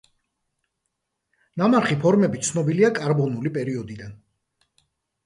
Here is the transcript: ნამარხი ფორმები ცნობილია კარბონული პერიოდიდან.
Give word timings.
ნამარხი 1.61 1.97
ფორმები 2.05 2.41
ცნობილია 2.47 2.89
კარბონული 3.01 3.53
პერიოდიდან. 3.59 4.17